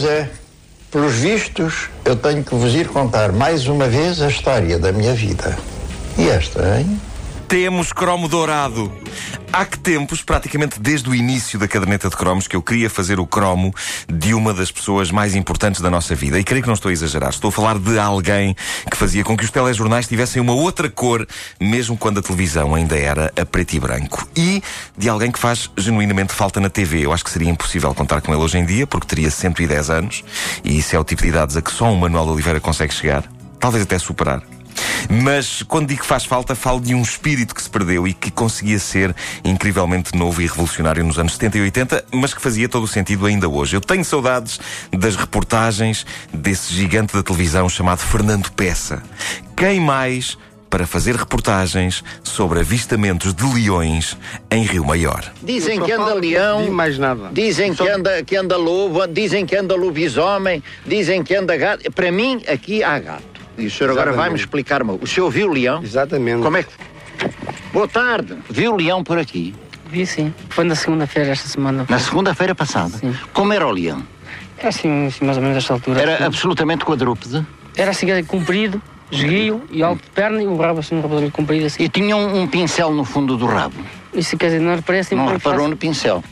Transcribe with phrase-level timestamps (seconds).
[0.00, 0.30] Pois é.
[0.90, 5.12] Pelos vistos, eu tenho que vos ir contar mais uma vez a história da minha
[5.12, 5.58] vida.
[6.16, 6.98] E esta, hein?
[7.46, 8.90] Temos cromo dourado.
[9.52, 13.18] Há que tempos, praticamente desde o início da caderneta de cromos, que eu queria fazer
[13.18, 13.74] o cromo
[14.08, 16.38] de uma das pessoas mais importantes da nossa vida.
[16.38, 17.30] E creio que não estou a exagerar.
[17.30, 18.54] Estou a falar de alguém
[18.88, 21.26] que fazia com que os telejornais tivessem uma outra cor,
[21.58, 24.24] mesmo quando a televisão ainda era a preto e branco.
[24.36, 24.62] E
[24.96, 27.04] de alguém que faz genuinamente falta na TV.
[27.04, 30.24] Eu acho que seria impossível contar com ele hoje em dia, porque teria 110 anos.
[30.62, 33.24] E isso é o tipo de idades a que só um Manuel Oliveira consegue chegar.
[33.58, 34.59] Talvez até superar.
[35.08, 38.30] Mas quando digo que faz falta, falo de um espírito que se perdeu e que
[38.30, 42.84] conseguia ser incrivelmente novo e revolucionário nos anos 70 e 80, mas que fazia todo
[42.84, 43.76] o sentido ainda hoje.
[43.76, 44.60] Eu tenho saudades
[44.92, 49.02] das reportagens desse gigante da televisão chamado Fernando Peça.
[49.56, 50.38] Quem mais
[50.70, 54.16] para fazer reportagens sobre avistamentos de leões
[54.50, 55.32] em Rio Maior.
[55.42, 56.70] Dizem que anda leão.
[56.70, 57.28] Mais nada.
[57.32, 61.90] Dizem que anda, que anda lobo, dizem que anda lobisomem, dizem que anda gato.
[61.90, 63.29] Para mim, aqui há gato.
[63.58, 64.98] E o senhor agora vai-me explicar, -me.
[65.00, 65.82] o senhor viu o leão?
[65.82, 66.42] Exatamente.
[66.42, 66.70] Como é que.
[67.72, 68.36] Boa tarde.
[68.48, 69.54] Viu o leão por aqui?
[69.90, 70.32] Vi sim.
[70.48, 71.84] Foi na segunda-feira esta semana.
[71.88, 72.96] Na segunda-feira passada.
[72.96, 73.14] Sim.
[73.32, 74.02] Como era o leão?
[74.58, 76.00] Era assim, assim, mais ou menos esta altura.
[76.00, 77.44] Era absolutamente quadrúpede
[77.76, 81.66] Era assim, comprido, esguio e alto de perna e o rabo assim, um rabo comprido
[81.66, 81.82] assim.
[81.82, 83.74] e tinha um, um pincel no fundo do rabo.
[84.14, 85.70] Isso quer dizer, não parece Não muito reparou fácil.
[85.70, 86.24] no pincel.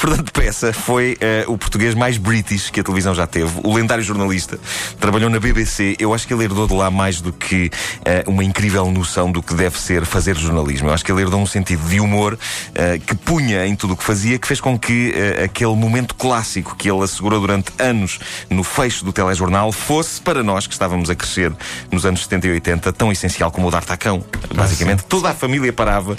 [0.00, 3.60] Fernando Peça foi eh, o português mais british que a televisão já teve.
[3.62, 4.58] O lendário jornalista
[4.98, 5.94] trabalhou na BBC.
[5.98, 7.70] Eu acho que ele herdou de lá mais do que
[8.06, 10.88] eh, uma incrível noção do que deve ser fazer jornalismo.
[10.88, 12.38] Eu acho que ele herdou um sentido de humor
[12.74, 15.12] eh, que punha em tudo o que fazia, que fez com que
[15.44, 18.18] aquele momento clássico que ele assegurou durante anos
[18.48, 21.52] no fecho do telejornal fosse, para nós que estávamos a crescer
[21.92, 24.24] nos anos 70 e 80, tão essencial como o dar tacão.
[24.54, 26.16] Basicamente, toda a família parava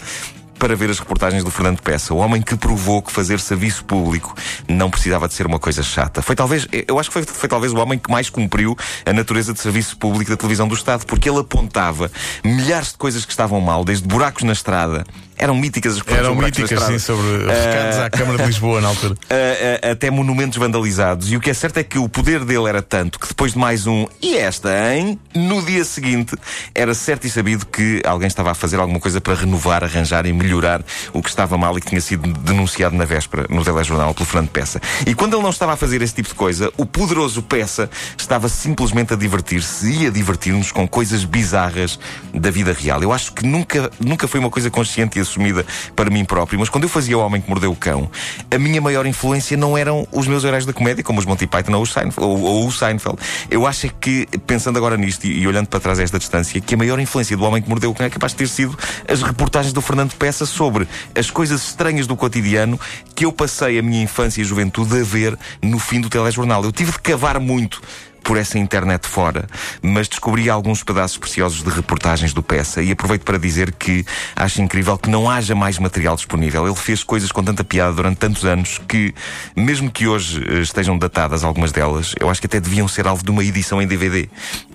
[0.62, 4.36] para ver as reportagens do Fernando Peça, o homem que provou que fazer serviço público
[4.68, 6.22] não precisava de ser uma coisa chata.
[6.22, 9.54] Foi talvez, eu acho que foi, foi talvez o homem que mais cumpriu a natureza
[9.54, 12.12] de serviço público da televisão do Estado, porque ele apontava
[12.44, 15.04] milhares de coisas que estavam mal, desde buracos na estrada.
[15.42, 19.16] Eram míticas as Eram míticas, sim, sobre recados à Câmara de Lisboa na altura.
[19.30, 21.32] a- a- até monumentos vandalizados.
[21.32, 23.58] E o que é certo é que o poder dele era tanto que depois de
[23.58, 25.20] mais um e esta, hein?
[25.36, 26.36] No dia seguinte,
[26.76, 30.32] era certo e sabido que alguém estava a fazer alguma coisa para renovar, arranjar e
[30.34, 34.26] melhorar o que estava mal e que tinha sido denunciado na véspera no telejornal pelo
[34.28, 34.80] Fernando Peça.
[35.08, 38.48] E quando ele não estava a fazer esse tipo de coisa, o poderoso Peça estava
[38.48, 42.00] simplesmente a divertir-se e a divertir-nos com coisas bizarras
[42.32, 43.02] da vida real.
[43.02, 45.66] Eu acho que nunca, nunca foi uma coisa consciente e assumida
[45.96, 48.10] para mim próprio, mas quando eu fazia O Homem que Mordeu o Cão,
[48.50, 51.74] a minha maior influência não eram os meus heróis da comédia, como os Monty Python
[51.74, 53.18] ou, os Seinfeld, ou, ou o Seinfeld.
[53.50, 56.60] Eu acho é que, pensando agora nisto e, e olhando para trás a esta distância,
[56.60, 58.78] que a maior influência do Homem que Mordeu o Cão é capaz de ter sido
[59.08, 62.80] as reportagens do Fernando Peça sobre as coisas estranhas do cotidiano
[63.16, 66.64] que eu passei a minha infância e juventude a ver no fim do telejornal.
[66.64, 67.82] Eu tive de cavar muito
[68.24, 69.48] por essa internet fora,
[69.82, 74.06] mas descobri alguns pedaços preciosos de reportagens do Peça e aproveito para dizer que
[74.36, 76.66] acho incrível que não haja mais material disponível.
[76.66, 79.14] Ele fez coisas com tanta piada durante tantos anos que,
[79.56, 83.24] mesmo que hoje eh, estejam datadas algumas delas, eu acho que até deviam ser alvo
[83.24, 84.30] de uma edição em DVD.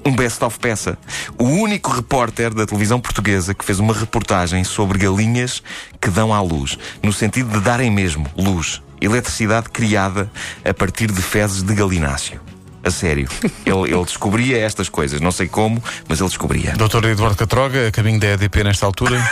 [0.04, 0.98] Um best-of Peça.
[1.38, 5.62] O único repórter da televisão portuguesa que fez uma reportagem sobre galinhas
[6.00, 8.82] que dão à luz, no sentido de darem mesmo luz.
[9.00, 10.30] Eletricidade criada
[10.64, 12.40] a partir de fezes de galináceo.
[12.86, 13.28] A sério.
[13.66, 15.20] Ele, ele descobria estas coisas.
[15.20, 16.72] Não sei como, mas ele descobria.
[16.76, 19.18] Doutor Eduardo Catroga, a caminho da EDP nesta altura.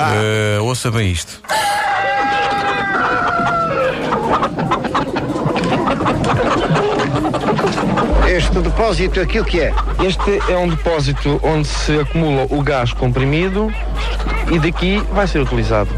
[0.00, 1.40] Eh, ouça bem isto.
[8.28, 9.74] Este depósito aqui o que é?
[10.06, 13.72] Este é um depósito onde se acumula o gás comprimido
[14.50, 15.88] e daqui vai ser utilizado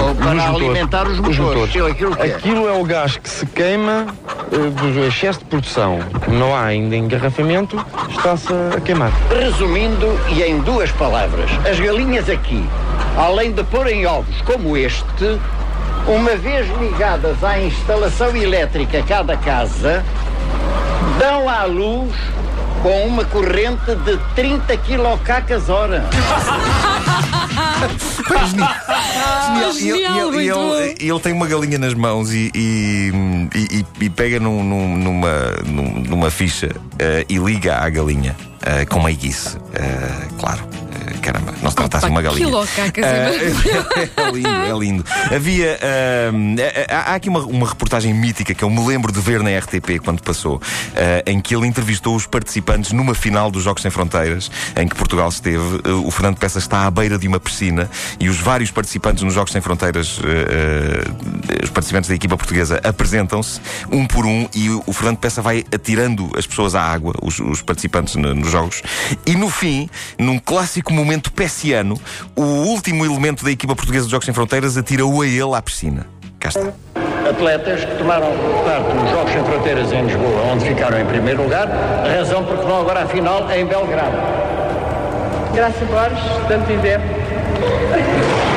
[0.00, 1.64] Ou para alimentar os motores.
[1.70, 2.34] Aquilo- aquilo que é?
[2.34, 4.06] Aquilo é o gás que se queima
[4.50, 5.98] do excesso de produção.
[6.24, 7.76] Como não há ainda engarrafamento,
[8.10, 9.12] está-se a queimar.
[9.30, 12.64] Resumindo e em duas palavras, as galinhas aqui,
[13.16, 15.38] além de porem ovos como este,
[16.06, 20.04] uma vez ligadas à instalação elétrica cada casa,
[21.18, 22.14] dão à luz
[22.82, 26.04] com uma corrente de 30 quilocacas hora.
[29.56, 33.86] E ele, genial, e ele- ele- ele tem uma galinha nas mãos e, e- e-
[34.00, 35.32] e pega num- num- numa,
[35.66, 38.34] num- numa ficha eh, e liga à galinha
[38.64, 39.56] eh, com meiguice.
[39.74, 40.60] Eh, claro.
[41.88, 42.48] Tratasse de uma Pá, que galinha.
[42.48, 45.04] loucacas, Ah, é lindo, é lindo.
[45.34, 45.78] Havia.
[46.30, 46.56] ahm,
[46.90, 50.22] há- aqui uma, uma reportagem mítica que eu me lembro de ver na RTP quando
[50.22, 50.60] passou,
[50.94, 54.94] ah, em que ele entrevistou os participantes numa final dos Jogos Sem Fronteiras, em que
[54.96, 55.56] Portugal esteve.
[56.04, 59.52] O Fernando Peça está à beira de uma piscina e os vários participantes nos Jogos
[59.52, 60.18] Sem Fronteiras,
[61.62, 63.60] os participantes da equipa portuguesa, apresentam-se
[63.90, 67.62] um por um e o, Fernando Peça vai atirando as pessoas à água, os, os
[67.62, 68.82] participantes no- nos Jogos,
[69.26, 71.32] e no fim, num clássico momento
[71.76, 72.00] pessiano,
[72.34, 76.06] o último elemento da equipa portuguesa dos Jogos Sem Fronteiras atira-o a ele à piscina.
[76.38, 76.72] Cá está.
[77.28, 78.28] Atletas que tomaram
[78.64, 82.64] parte nos Jogos Sem Fronteiras em Lisboa, onde ficaram em primeiro lugar, a razão porque
[82.64, 84.16] vão agora à final em Belgrado.
[85.54, 88.55] Graça Borges, estudante de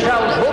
[0.00, 0.49] 81, mas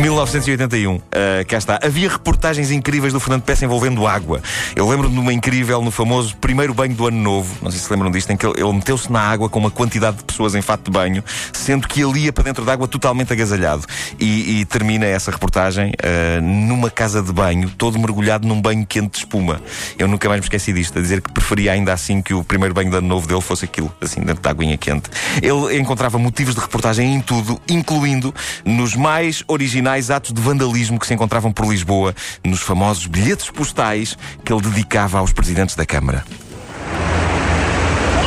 [0.00, 1.80] 1981, ah, cá está.
[1.82, 4.40] Havia reportagens incríveis do Fernando Peça envolvendo água.
[4.76, 7.90] Eu lembro-me de uma incrível no famoso primeiro banho do ano novo, não sei se
[7.90, 10.62] lembram disto, em que ele, ele meteu-se na água com uma quantidade de pessoas em
[10.62, 13.84] fato de banho, sendo que ele ia para dentro da água totalmente agasalhado.
[14.20, 19.10] E, e termina essa reportagem ah, numa casa de banho, todo mergulhado num banho quente
[19.10, 19.60] de espuma.
[19.98, 22.72] Eu nunca mais me esqueci disto, a dizer que preferia ainda assim que o primeiro
[22.72, 25.10] banho do ano novo dele fosse aquilo, assim, dentro da aguinha quente.
[25.42, 28.32] Ele encontrava motivos de reportagem em tudo, incluindo
[28.64, 32.14] nos mais originais atos de vandalismo que se encontravam por Lisboa,
[32.44, 36.24] nos famosos bilhetes postais que ele dedicava aos presidentes da Câmara.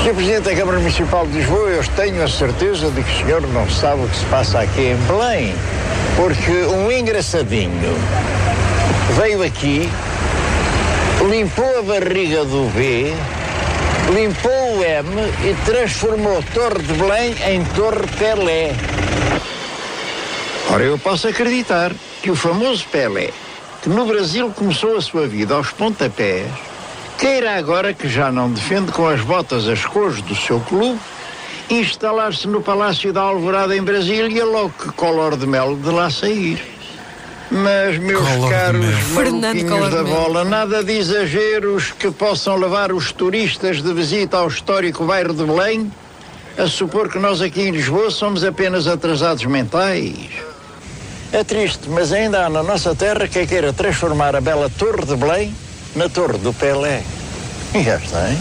[0.03, 0.15] Sr.
[0.15, 3.69] Presidente da Câmara Municipal de Lisboa, eu tenho a certeza de que o senhor não
[3.69, 5.53] sabe o que se passa aqui em Belém,
[6.15, 7.95] porque um engraçadinho
[9.15, 9.87] veio aqui,
[11.29, 13.13] limpou a barriga do B,
[14.11, 15.07] limpou o M
[15.43, 18.73] e transformou Torre de Belém em Torre Pelé.
[20.71, 21.91] Ora, eu posso acreditar
[22.23, 23.31] que o famoso Pelé,
[23.81, 26.49] que no Brasil começou a sua vida aos pontapés,
[27.17, 30.97] queira agora que já não defende com as botas as cores do seu clube,
[31.69, 36.61] instalar-se no Palácio da Alvorada em Brasília logo que Color de Mel de lá sair.
[37.51, 43.11] Mas, meus Collor de caros maluquinhos da bola, nada de exageros que possam levar os
[43.11, 45.91] turistas de visita ao histórico bairro de Belém
[46.57, 50.50] a supor que nós aqui em Lisboa somos apenas atrasados mentais.
[51.33, 55.15] É triste, mas ainda há na nossa terra quem queira transformar a bela Torre de
[55.15, 55.55] Belém
[55.95, 57.03] na Torre do Pelé.
[57.73, 58.37] E já está, hein?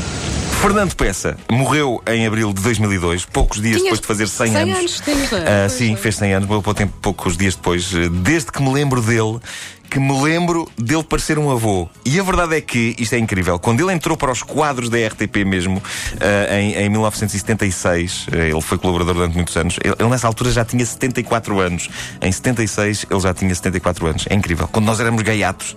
[0.61, 4.73] Fernando Peça morreu em abril de 2002, poucos dias Tinhas depois de fazer 100, 100
[4.73, 5.03] anos.
[5.09, 5.65] anos, não é?
[5.65, 7.91] Ah, sim, fez 100 anos, morreu pouco tempo- poucos dias depois.
[8.23, 9.39] Desde que me lembro dele,
[9.91, 11.89] que me lembro dele parecer um avô.
[12.05, 14.97] E a verdade é que, isto é incrível, quando ele entrou para os quadros da
[14.99, 15.83] RTP mesmo,
[16.21, 20.53] ah, em, em 1976, eh, ele foi colaborador durante muitos anos, ele, ele nessa altura
[20.53, 21.91] já tinha 74 anos.
[22.23, 24.27] Em 76 ele já tinha 74 anos.
[24.31, 24.69] É incrível.
[24.69, 25.77] Quando nós éramos gaiatos,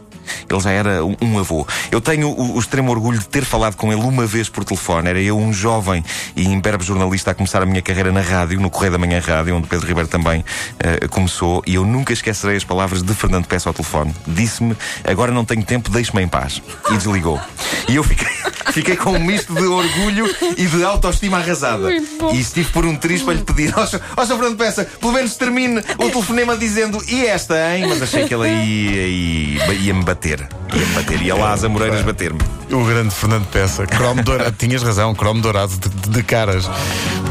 [0.50, 1.68] ele já era um, um avô.
[1.92, 5.09] Eu tenho o, o extremo orgulho de ter falado com ele uma vez por telefone.
[5.09, 6.04] Era eu, um jovem
[6.36, 9.56] e imberbe jornalista, a começar a minha carreira na rádio, no Correio da Manhã Rádio,
[9.56, 10.44] onde Pedro Ribeiro também
[10.80, 11.64] eh, começou.
[11.66, 14.03] E eu nunca esquecerei as palavras de Fernando Peça ao telefone.
[14.28, 16.62] Disse-me: Agora não tenho tempo, deixe-me em paz.
[16.92, 17.40] E desligou.
[17.88, 18.28] E eu fiquei,
[18.74, 20.26] fiquei com um misto de orgulho
[20.57, 21.90] e de autoestima arrasada.
[22.33, 24.02] E estive por um triz para lhe pedir: Ó, Sr.
[24.36, 27.86] Fernando Peça, pelo menos termine o telefonema dizendo e esta, hein?
[27.88, 30.48] Mas achei que ele ia, ia, ia-me bater.
[30.74, 31.22] Ia-me bater.
[31.22, 32.40] Ia lá às Amoreiras bater-me.
[32.72, 34.52] O grande Fernando Peça, cromo dourado.
[34.57, 36.69] Tinhas razão, cromo dourado de, de- de caras.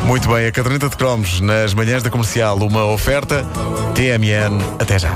[0.05, 3.45] Muito bem, a caderneta de cromos nas manhãs da comercial, uma oferta
[3.95, 4.59] TMN.
[4.79, 5.11] Até já.